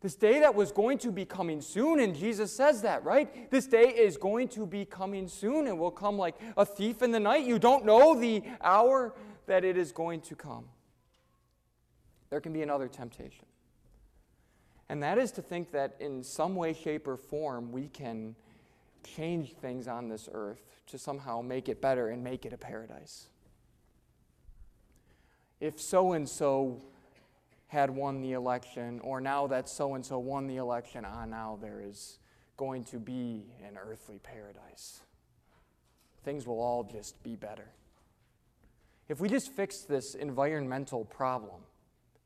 This 0.00 0.14
day 0.14 0.40
that 0.40 0.54
was 0.54 0.72
going 0.72 0.98
to 0.98 1.10
be 1.10 1.24
coming 1.24 1.60
soon, 1.60 2.00
and 2.00 2.14
Jesus 2.14 2.54
says 2.54 2.82
that, 2.82 3.04
right? 3.04 3.50
This 3.50 3.66
day 3.66 3.88
is 3.88 4.16
going 4.16 4.48
to 4.48 4.66
be 4.66 4.84
coming 4.84 5.26
soon 5.26 5.66
and 5.66 5.78
will 5.78 5.90
come 5.90 6.18
like 6.18 6.36
a 6.56 6.64
thief 6.64 7.02
in 7.02 7.12
the 7.12 7.20
night. 7.20 7.44
You 7.44 7.58
don't 7.58 7.84
know 7.84 8.18
the 8.18 8.42
hour 8.60 9.14
that 9.46 9.64
it 9.64 9.76
is 9.76 9.92
going 9.92 10.20
to 10.22 10.36
come. 10.36 10.66
There 12.30 12.40
can 12.40 12.52
be 12.52 12.62
another 12.62 12.88
temptation. 12.88 13.46
And 14.88 15.02
that 15.02 15.18
is 15.18 15.32
to 15.32 15.42
think 15.42 15.72
that 15.72 15.96
in 15.98 16.22
some 16.22 16.54
way, 16.54 16.72
shape, 16.72 17.08
or 17.08 17.16
form, 17.16 17.72
we 17.72 17.88
can 17.88 18.36
change 19.02 19.54
things 19.54 19.88
on 19.88 20.08
this 20.08 20.28
earth 20.32 20.62
to 20.88 20.98
somehow 20.98 21.40
make 21.40 21.68
it 21.68 21.80
better 21.80 22.08
and 22.08 22.22
make 22.22 22.44
it 22.44 22.52
a 22.52 22.58
paradise. 22.58 23.28
If 25.60 25.80
so 25.80 26.12
and 26.12 26.28
so 26.28 26.82
had 27.68 27.90
won 27.90 28.20
the 28.20 28.32
election, 28.32 29.00
or 29.00 29.20
now 29.20 29.46
that 29.48 29.68
so 29.68 29.94
and 29.94 30.04
so 30.04 30.18
won 30.18 30.46
the 30.46 30.56
election, 30.56 31.04
ah, 31.04 31.24
now 31.24 31.58
there 31.60 31.80
is 31.80 32.18
going 32.56 32.84
to 32.84 32.98
be 32.98 33.44
an 33.66 33.76
earthly 33.76 34.18
paradise. 34.18 35.00
Things 36.24 36.46
will 36.46 36.60
all 36.60 36.84
just 36.84 37.22
be 37.22 37.36
better. 37.36 37.70
If 39.08 39.20
we 39.20 39.28
just 39.28 39.52
fix 39.52 39.80
this 39.80 40.14
environmental 40.14 41.04
problem, 41.04 41.60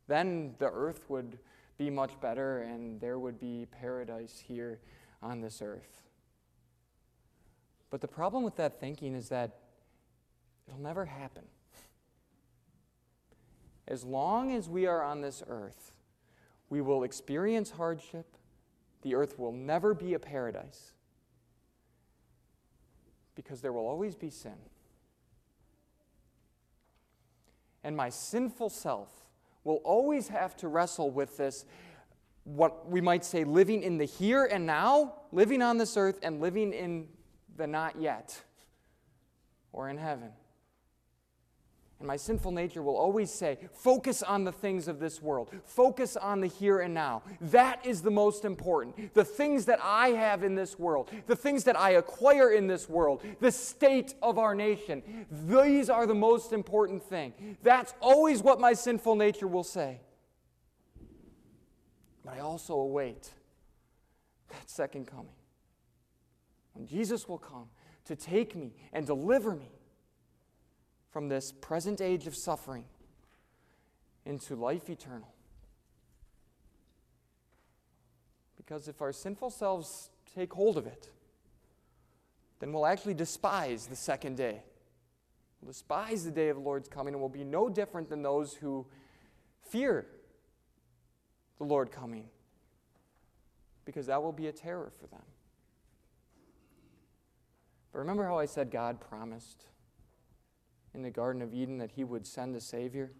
then 0.08 0.54
the 0.58 0.70
earth 0.70 1.04
would 1.08 1.38
be 1.78 1.90
much 1.90 2.18
better 2.20 2.62
and 2.62 3.00
there 3.00 3.18
would 3.18 3.38
be 3.38 3.66
paradise 3.70 4.42
here 4.46 4.80
on 5.22 5.40
this 5.40 5.62
earth. 5.62 6.02
But 7.90 8.00
the 8.00 8.08
problem 8.08 8.44
with 8.44 8.56
that 8.56 8.80
thinking 8.80 9.14
is 9.14 9.28
that 9.28 9.58
it'll 10.66 10.80
never 10.80 11.04
happen. 11.04 11.44
As 13.90 14.04
long 14.04 14.52
as 14.52 14.68
we 14.68 14.86
are 14.86 15.02
on 15.02 15.20
this 15.20 15.42
earth, 15.48 15.90
we 16.70 16.80
will 16.80 17.02
experience 17.02 17.72
hardship. 17.72 18.36
The 19.02 19.16
earth 19.16 19.36
will 19.36 19.50
never 19.50 19.94
be 19.94 20.14
a 20.14 20.18
paradise 20.20 20.92
because 23.34 23.60
there 23.60 23.72
will 23.72 23.88
always 23.88 24.14
be 24.14 24.30
sin. 24.30 24.54
And 27.82 27.96
my 27.96 28.10
sinful 28.10 28.70
self 28.70 29.08
will 29.64 29.80
always 29.82 30.28
have 30.28 30.56
to 30.58 30.68
wrestle 30.68 31.10
with 31.10 31.36
this, 31.36 31.64
what 32.44 32.88
we 32.88 33.00
might 33.00 33.24
say, 33.24 33.42
living 33.42 33.82
in 33.82 33.98
the 33.98 34.04
here 34.04 34.44
and 34.44 34.66
now, 34.66 35.14
living 35.32 35.62
on 35.62 35.78
this 35.78 35.96
earth, 35.96 36.20
and 36.22 36.40
living 36.40 36.72
in 36.72 37.08
the 37.56 37.66
not 37.66 38.00
yet 38.00 38.40
or 39.72 39.88
in 39.88 39.98
heaven. 39.98 40.30
And 42.00 42.06
my 42.06 42.16
sinful 42.16 42.52
nature 42.52 42.82
will 42.82 42.96
always 42.96 43.30
say, 43.30 43.58
focus 43.72 44.22
on 44.22 44.44
the 44.44 44.52
things 44.52 44.88
of 44.88 44.98
this 44.98 45.20
world. 45.20 45.50
Focus 45.66 46.16
on 46.16 46.40
the 46.40 46.46
here 46.46 46.80
and 46.80 46.94
now. 46.94 47.22
That 47.42 47.84
is 47.84 48.00
the 48.00 48.10
most 48.10 48.46
important. 48.46 49.12
The 49.12 49.24
things 49.24 49.66
that 49.66 49.80
I 49.82 50.08
have 50.08 50.42
in 50.42 50.54
this 50.54 50.78
world, 50.78 51.10
the 51.26 51.36
things 51.36 51.64
that 51.64 51.78
I 51.78 51.90
acquire 51.90 52.50
in 52.52 52.66
this 52.66 52.88
world, 52.88 53.22
the 53.40 53.52
state 53.52 54.14
of 54.22 54.38
our 54.38 54.54
nation, 54.54 55.02
these 55.46 55.90
are 55.90 56.06
the 56.06 56.14
most 56.14 56.54
important 56.54 57.02
thing. 57.02 57.34
That's 57.62 57.92
always 58.00 58.42
what 58.42 58.58
my 58.58 58.72
sinful 58.72 59.16
nature 59.16 59.46
will 59.46 59.62
say. 59.62 60.00
But 62.24 62.32
I 62.34 62.40
also 62.40 62.74
await 62.76 63.28
that 64.48 64.70
second 64.70 65.06
coming. 65.06 65.34
When 66.72 66.86
Jesus 66.86 67.28
will 67.28 67.38
come 67.38 67.66
to 68.06 68.16
take 68.16 68.56
me 68.56 68.72
and 68.94 69.06
deliver 69.06 69.54
me 69.54 69.68
from 71.10 71.28
this 71.28 71.52
present 71.52 72.00
age 72.00 72.26
of 72.26 72.34
suffering 72.36 72.84
into 74.24 74.54
life 74.54 74.88
eternal. 74.88 75.34
Because 78.56 78.86
if 78.86 79.02
our 79.02 79.12
sinful 79.12 79.50
selves 79.50 80.10
take 80.34 80.52
hold 80.52 80.78
of 80.78 80.86
it, 80.86 81.10
then 82.60 82.72
we'll 82.72 82.86
actually 82.86 83.14
despise 83.14 83.86
the 83.86 83.96
second 83.96 84.36
day. 84.36 84.62
We'll 85.60 85.72
despise 85.72 86.24
the 86.24 86.30
day 86.30 86.48
of 86.48 86.56
the 86.56 86.62
Lord's 86.62 86.88
coming 86.88 87.14
and 87.14 87.20
we'll 87.20 87.28
be 87.28 87.44
no 87.44 87.68
different 87.68 88.08
than 88.08 88.22
those 88.22 88.54
who 88.54 88.86
fear 89.68 90.06
the 91.58 91.64
Lord 91.64 91.90
coming, 91.90 92.28
because 93.84 94.06
that 94.06 94.22
will 94.22 94.32
be 94.32 94.46
a 94.46 94.52
terror 94.52 94.90
for 94.98 95.06
them. 95.08 95.22
But 97.92 97.98
remember 97.98 98.24
how 98.24 98.38
I 98.38 98.46
said 98.46 98.70
God 98.70 99.00
promised 99.00 99.64
in 100.94 101.02
the 101.02 101.10
Garden 101.10 101.42
of 101.42 101.54
Eden 101.54 101.78
that 101.78 101.92
he 101.92 102.04
would 102.04 102.26
send 102.26 102.54
a 102.56 102.60
Savior? 102.60 103.12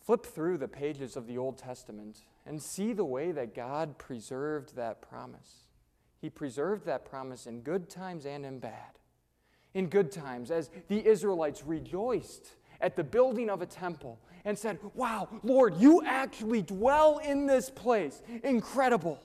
Flip 0.00 0.24
through 0.24 0.58
the 0.58 0.68
pages 0.68 1.16
of 1.16 1.26
the 1.26 1.38
Old 1.38 1.56
Testament 1.56 2.18
and 2.44 2.62
see 2.62 2.92
the 2.92 3.04
way 3.04 3.32
that 3.32 3.54
God 3.54 3.96
preserved 3.96 4.76
that 4.76 5.00
promise. 5.00 5.64
He 6.20 6.28
preserved 6.28 6.84
that 6.86 7.04
promise 7.04 7.46
in 7.46 7.60
good 7.60 7.88
times 7.88 8.26
and 8.26 8.44
in 8.44 8.58
bad. 8.58 8.98
In 9.72 9.88
good 9.88 10.12
times, 10.12 10.50
as 10.50 10.70
the 10.88 11.04
Israelites 11.06 11.64
rejoiced 11.64 12.54
at 12.80 12.96
the 12.96 13.04
building 13.04 13.48
of 13.50 13.62
a 13.62 13.66
temple 13.66 14.20
and 14.44 14.58
said, 14.58 14.78
Wow, 14.94 15.28
Lord, 15.42 15.76
you 15.78 16.02
actually 16.04 16.62
dwell 16.62 17.18
in 17.18 17.46
this 17.46 17.70
place. 17.70 18.22
Incredible. 18.42 19.20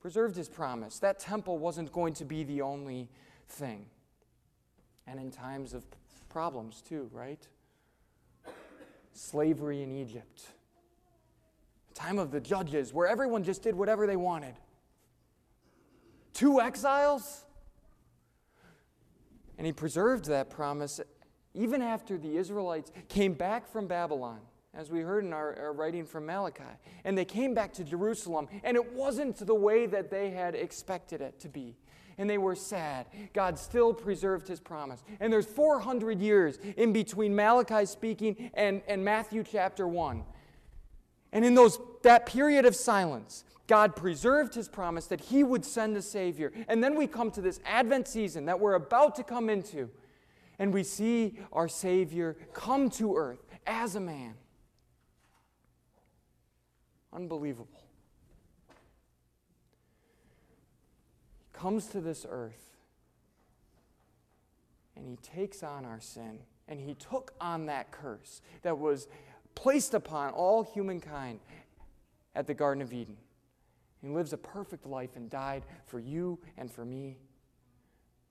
Preserved 0.00 0.36
his 0.36 0.48
promise. 0.48 0.98
That 0.98 1.20
temple 1.20 1.58
wasn't 1.58 1.92
going 1.92 2.14
to 2.14 2.24
be 2.24 2.42
the 2.42 2.62
only 2.62 3.08
thing. 3.52 3.86
And 5.06 5.20
in 5.20 5.30
times 5.30 5.74
of 5.74 5.84
problems, 6.28 6.82
too, 6.82 7.08
right? 7.12 7.46
Slavery 9.12 9.82
in 9.82 9.92
Egypt, 9.92 10.42
time 11.94 12.18
of 12.18 12.30
the 12.30 12.40
judges, 12.40 12.92
where 12.92 13.06
everyone 13.06 13.44
just 13.44 13.62
did 13.62 13.74
whatever 13.74 14.06
they 14.06 14.16
wanted. 14.16 14.54
Two 16.32 16.60
exiles. 16.60 17.44
And 19.58 19.66
he 19.66 19.72
preserved 19.72 20.26
that 20.26 20.48
promise 20.48 21.00
even 21.54 21.82
after 21.82 22.16
the 22.16 22.36
Israelites 22.36 22.90
came 23.08 23.34
back 23.34 23.66
from 23.66 23.86
Babylon, 23.86 24.40
as 24.74 24.90
we 24.90 25.00
heard 25.00 25.24
in 25.24 25.32
our, 25.32 25.54
our, 25.58 25.72
writing 25.72 26.06
from 26.06 26.26
Malachi. 26.26 26.64
And 27.04 27.16
they 27.16 27.26
came 27.26 27.52
back 27.52 27.74
to 27.74 27.84
Jerusalem, 27.84 28.48
and 28.64 28.76
it 28.76 28.92
wasn't 28.94 29.36
the 29.36 29.54
way 29.54 29.86
that 29.86 30.10
they 30.10 30.30
had 30.30 30.54
expected 30.54 31.20
it 31.20 31.38
to 31.40 31.48
be 31.48 31.76
and 32.18 32.28
they 32.28 32.38
were 32.38 32.54
sad. 32.54 33.06
God 33.32 33.58
still 33.58 33.92
preserved 33.94 34.48
his 34.48 34.60
promise. 34.60 35.02
And 35.20 35.32
there's 35.32 35.46
400 35.46 36.20
years 36.20 36.58
in 36.76 36.92
between 36.92 37.34
Malachi 37.34 37.86
speaking 37.86 38.50
and, 38.54 38.82
and 38.86 39.04
Matthew 39.04 39.44
chapter 39.44 39.86
1. 39.86 40.24
And 41.32 41.44
in 41.44 41.54
those, 41.54 41.78
that 42.02 42.26
period 42.26 42.66
of 42.66 42.76
silence, 42.76 43.44
God 43.66 43.96
preserved 43.96 44.54
his 44.54 44.68
promise 44.68 45.06
that 45.06 45.20
he 45.20 45.42
would 45.42 45.64
send 45.64 45.96
a 45.96 46.02
Savior. 46.02 46.52
And 46.68 46.84
then 46.84 46.94
we 46.94 47.06
come 47.06 47.30
to 47.30 47.40
this 47.40 47.60
Advent 47.64 48.06
season 48.06 48.46
that 48.46 48.60
we're 48.60 48.74
about 48.74 49.14
to 49.16 49.24
come 49.24 49.48
into, 49.48 49.88
and 50.58 50.74
we 50.74 50.82
see 50.82 51.38
our 51.52 51.68
Savior 51.68 52.36
come 52.52 52.90
to 52.90 53.16
earth 53.16 53.42
as 53.66 53.94
a 53.96 54.00
man. 54.00 54.34
Unbelievable. 57.12 57.81
Comes 61.62 61.86
to 61.86 62.00
this 62.00 62.26
earth 62.28 62.74
and 64.96 65.06
he 65.06 65.14
takes 65.22 65.62
on 65.62 65.84
our 65.84 66.00
sin 66.00 66.40
and 66.66 66.80
he 66.80 66.92
took 66.94 67.32
on 67.40 67.66
that 67.66 67.92
curse 67.92 68.42
that 68.62 68.76
was 68.76 69.06
placed 69.54 69.94
upon 69.94 70.32
all 70.32 70.64
humankind 70.64 71.38
at 72.34 72.48
the 72.48 72.54
Garden 72.54 72.82
of 72.82 72.92
Eden. 72.92 73.16
He 74.00 74.08
lives 74.08 74.32
a 74.32 74.36
perfect 74.36 74.86
life 74.86 75.10
and 75.14 75.30
died 75.30 75.62
for 75.86 76.00
you 76.00 76.40
and 76.58 76.68
for 76.68 76.84
me 76.84 77.18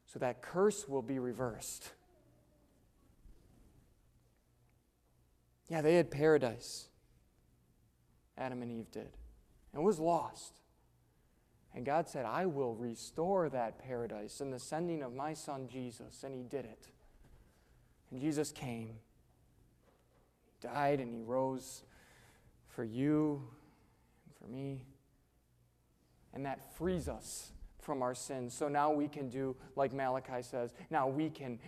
so 0.05 0.19
that 0.19 0.41
curse 0.41 0.89
will 0.89 1.01
be 1.01 1.17
reversed. 1.17 1.93
Yeah, 5.69 5.79
they 5.79 5.95
had 5.95 6.11
paradise. 6.11 6.89
Adam 8.37 8.61
and 8.61 8.69
Eve 8.69 8.91
did. 8.91 9.11
And 9.73 9.85
was 9.85 9.99
lost. 9.99 10.60
And 11.73 11.85
God 11.85 12.09
said, 12.09 12.25
I 12.25 12.45
will 12.45 12.75
restore 12.75 13.49
that 13.49 13.79
paradise 13.79 14.41
in 14.41 14.51
the 14.51 14.59
sending 14.59 15.03
of 15.03 15.13
my 15.13 15.33
son 15.33 15.67
Jesus. 15.71 16.23
And 16.23 16.35
he 16.35 16.43
did 16.43 16.65
it. 16.65 16.87
And 18.11 18.19
Jesus 18.19 18.51
came. 18.51 18.95
He 20.45 20.67
died 20.67 20.99
and 20.99 21.13
he 21.13 21.21
rose 21.21 21.83
for 22.67 22.83
you 22.83 23.41
and 24.25 24.35
for 24.35 24.47
me. 24.53 24.83
And 26.33 26.45
that 26.45 26.75
frees 26.77 27.07
us 27.07 27.51
from 27.79 28.01
our 28.01 28.13
sins. 28.13 28.53
So 28.53 28.67
now 28.67 28.91
we 28.91 29.07
can 29.07 29.29
do, 29.29 29.55
like 29.75 29.93
Malachi 29.93 30.41
says, 30.41 30.73
now 30.89 31.07
we 31.07 31.29
can 31.29 31.59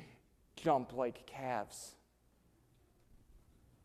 jump 0.56 0.94
like 0.94 1.26
calves 1.26 1.96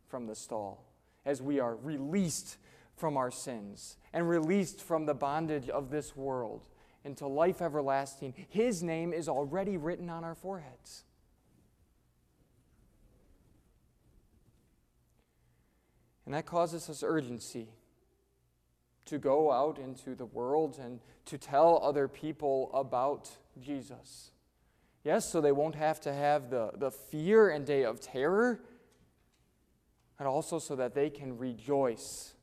from 0.09 0.27
the 0.27 0.35
stall 0.35 0.85
as 1.25 1.43
we 1.43 1.61
are 1.61 1.77
released 1.77 2.57
from 2.99 3.17
our 3.17 3.31
sins 3.31 3.97
and 4.13 4.29
released 4.29 4.81
from 4.81 5.07
the 5.07 5.15
bondage 5.15 5.69
of 5.69 5.91
this 5.91 6.17
world 6.17 6.67
into 7.05 7.27
life 7.27 7.63
everlasting. 7.63 8.35
His 8.49 8.83
name 8.83 9.13
is 9.13 9.29
already 9.29 9.77
written 9.77 10.11
on 10.11 10.25
our 10.25 10.35
foreheads. 10.35 11.05
And 16.27 16.35
that 16.35 16.45
causes 16.45 16.91
us 16.91 17.03
urgency 17.03 17.69
to 19.07 19.19
go 19.19 19.51
out 19.51 19.79
into 19.79 20.15
the 20.15 20.27
world 20.27 20.79
and 20.79 21.01
to 21.25 21.39
tell 21.39 21.81
other 21.83 22.07
people 22.07 22.71
about 22.75 23.31
Jesus. 23.59 24.33
Yes, 25.05 25.31
so 25.31 25.41
they 25.41 25.53
won't 25.53 25.75
have 25.75 26.01
to 26.03 26.13
have 26.13 26.51
the, 26.51 26.73
the 26.77 26.91
fear 26.91 27.49
and 27.49 27.65
day 27.65 27.85
of 27.85 28.01
terror, 28.01 28.61
and 30.19 30.29
also 30.29 30.59
so 30.59 30.77
that 30.77 30.95
they 30.95 31.09
can 31.09 31.39
rejoice 31.39 32.35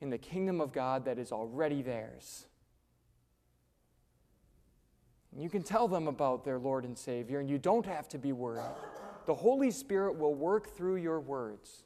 in 0.00 0.10
the 0.10 0.18
kingdom 0.18 0.60
of 0.60 0.72
God 0.72 1.04
that 1.04 1.18
is 1.18 1.32
already 1.32 1.82
theirs. 1.82 2.46
And 5.32 5.42
you 5.42 5.50
can 5.50 5.62
tell 5.62 5.88
them 5.88 6.06
about 6.06 6.44
their 6.44 6.58
Lord 6.58 6.84
and 6.84 6.96
Savior, 6.96 7.40
and 7.40 7.50
you 7.50 7.58
don't 7.58 7.86
have 7.86 8.08
to 8.10 8.18
be 8.18 8.32
worried. 8.32 8.74
The 9.26 9.34
Holy 9.34 9.70
Spirit 9.70 10.16
will 10.16 10.34
work 10.34 10.74
through 10.74 10.96
your 10.96 11.20
words. 11.20 11.84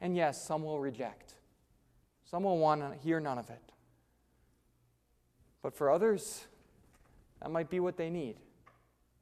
And 0.00 0.16
yes, 0.16 0.44
some 0.44 0.62
will 0.62 0.80
reject. 0.80 1.34
Some 2.24 2.42
will 2.42 2.58
want 2.58 2.80
to 2.80 2.98
hear 2.98 3.20
none 3.20 3.38
of 3.38 3.48
it. 3.48 3.72
But 5.62 5.74
for 5.74 5.90
others, 5.90 6.46
that 7.40 7.50
might 7.50 7.70
be 7.70 7.80
what 7.80 7.96
they 7.96 8.10
need. 8.10 8.36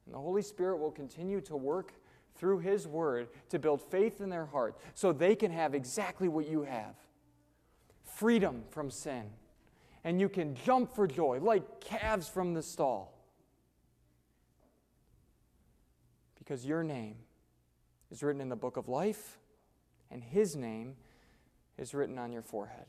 And 0.05 0.13
the 0.13 0.19
Holy 0.19 0.41
Spirit 0.41 0.77
will 0.77 0.91
continue 0.91 1.39
to 1.41 1.55
work 1.55 1.93
through 2.35 2.59
His 2.59 2.87
Word 2.87 3.29
to 3.49 3.59
build 3.59 3.81
faith 3.81 4.19
in 4.19 4.29
their 4.29 4.47
heart 4.47 4.75
so 4.93 5.13
they 5.13 5.35
can 5.35 5.51
have 5.51 5.73
exactly 5.73 6.27
what 6.27 6.49
you 6.49 6.63
have 6.63 6.95
freedom 8.23 8.63
from 8.69 8.89
sin. 8.89 9.23
And 10.05 10.21
you 10.21 10.29
can 10.29 10.55
jump 10.55 10.95
for 10.95 11.07
joy 11.07 11.39
like 11.41 11.81
calves 11.81 12.29
from 12.29 12.53
the 12.53 12.61
stall. 12.61 13.13
Because 16.39 16.65
your 16.65 16.85
name 16.85 17.15
is 18.11 18.23
written 18.23 18.39
in 18.39 18.47
the 18.47 18.55
book 18.55 18.77
of 18.77 18.87
life, 18.87 19.39
and 20.09 20.23
His 20.23 20.55
name 20.55 20.95
is 21.77 21.93
written 21.93 22.17
on 22.17 22.31
your 22.31 22.41
forehead. 22.41 22.85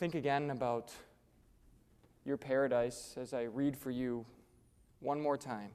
Think 0.00 0.16
again 0.16 0.50
about 0.50 0.92
your 2.24 2.36
paradise 2.36 3.14
as 3.16 3.32
I 3.32 3.42
read 3.42 3.76
for 3.76 3.92
you 3.92 4.26
one 4.98 5.20
more 5.20 5.36
time 5.36 5.70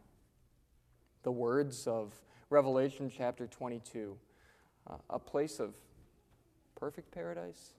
the 1.24 1.32
words 1.32 1.88
of 1.88 2.14
Revelation 2.50 3.10
chapter 3.10 3.48
22, 3.48 4.18
uh, 4.90 4.96
a 5.10 5.20
place 5.20 5.62
of 5.62 5.76
perfect 6.82 7.12
paradise 7.12 7.76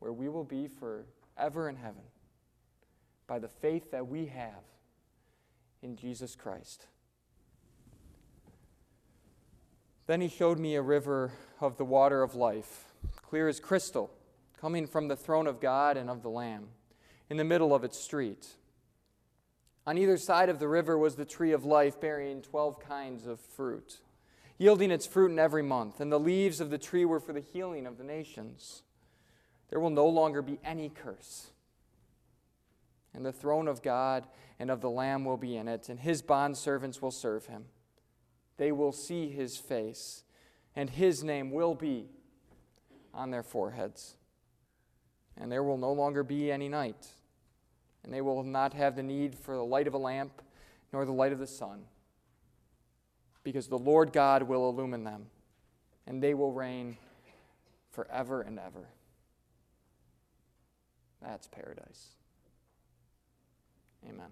where 0.00 0.12
we 0.12 0.28
will 0.28 0.42
be 0.42 0.66
forever 0.66 1.68
in 1.68 1.76
heaven 1.76 2.02
by 3.28 3.38
the 3.38 3.46
faith 3.46 3.92
that 3.92 4.08
we 4.08 4.26
have 4.26 4.64
in 5.80 5.94
Jesus 5.94 6.34
Christ. 6.34 6.88
Then 10.08 10.20
he 10.20 10.28
showed 10.28 10.58
me 10.58 10.74
a 10.74 10.82
river 10.82 11.30
of 11.60 11.76
the 11.76 11.84
water 11.84 12.24
of 12.24 12.34
life, 12.34 12.86
clear 13.22 13.46
as 13.46 13.60
crystal 13.60 14.10
coming 14.60 14.84
from 14.84 15.06
the 15.06 15.14
throne 15.14 15.46
of 15.46 15.60
God 15.60 15.96
and 15.96 16.10
of 16.10 16.22
the 16.22 16.30
Lamb, 16.30 16.70
in 17.30 17.36
the 17.36 17.44
middle 17.44 17.72
of 17.72 17.84
its 17.84 17.96
street. 17.96 18.48
On 19.86 19.96
either 19.96 20.16
side 20.16 20.48
of 20.48 20.58
the 20.58 20.66
river 20.66 20.98
was 20.98 21.14
the 21.14 21.24
tree 21.24 21.52
of 21.52 21.64
life, 21.64 22.00
bearing 22.00 22.42
twelve 22.42 22.80
kinds 22.80 23.24
of 23.24 23.38
fruit, 23.38 23.98
yielding 24.58 24.90
its 24.90 25.06
fruit 25.06 25.30
in 25.30 25.38
every 25.38 25.62
month, 25.62 26.00
and 26.00 26.12
the 26.12 26.20
leaves 26.20 26.60
of 26.60 26.70
the 26.70 26.78
tree 26.78 27.04
were 27.04 27.20
for 27.20 27.32
the 27.32 27.40
healing 27.40 27.86
of 27.86 27.96
the 27.96 28.04
nations. 28.04 28.82
There 29.70 29.80
will 29.80 29.90
no 29.90 30.06
longer 30.06 30.42
be 30.42 30.58
any 30.64 30.88
curse. 30.88 31.48
And 33.14 33.24
the 33.24 33.32
throne 33.32 33.68
of 33.68 33.82
God 33.82 34.26
and 34.58 34.70
of 34.70 34.80
the 34.80 34.90
Lamb 34.90 35.24
will 35.24 35.36
be 35.36 35.56
in 35.56 35.68
it, 35.68 35.88
and 35.88 36.00
his 36.00 36.22
bondservants 36.22 37.00
will 37.00 37.10
serve 37.10 37.46
him. 37.46 37.66
They 38.56 38.72
will 38.72 38.92
see 38.92 39.28
his 39.28 39.56
face, 39.56 40.24
and 40.74 40.90
his 40.90 41.22
name 41.22 41.50
will 41.50 41.74
be 41.74 42.08
on 43.14 43.30
their 43.30 43.42
foreheads 43.42 44.16
and 45.40 45.50
there 45.50 45.62
will 45.62 45.78
no 45.78 45.92
longer 45.92 46.22
be 46.22 46.50
any 46.50 46.68
night. 46.68 47.08
And 48.02 48.12
they 48.12 48.20
will 48.20 48.42
not 48.42 48.74
have 48.74 48.96
the 48.96 49.02
need 49.02 49.34
for 49.34 49.54
the 49.54 49.64
light 49.64 49.86
of 49.86 49.94
a 49.94 49.98
lamp 49.98 50.42
nor 50.92 51.04
the 51.04 51.12
light 51.12 51.32
of 51.32 51.38
the 51.38 51.46
sun, 51.46 51.82
because 53.44 53.68
the 53.68 53.78
Lord 53.78 54.12
God 54.12 54.42
will 54.42 54.68
illumine 54.68 55.04
them, 55.04 55.26
and 56.06 56.22
they 56.22 56.34
will 56.34 56.52
reign 56.52 56.96
forever 57.90 58.42
and 58.42 58.58
ever. 58.58 58.88
That's 61.22 61.48
paradise. 61.48 62.08
Amen. 64.08 64.30